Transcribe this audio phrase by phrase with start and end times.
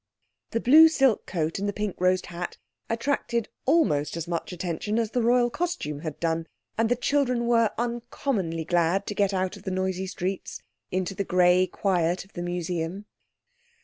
[0.49, 2.57] The blue silk coat and the pink rosed hat
[2.89, 7.69] attracted almost as much attention as the royal costume had done; and the children were
[7.77, 10.59] uncommonly glad to get out of the noisy streets
[10.89, 13.05] into the grey quiet of the Museum.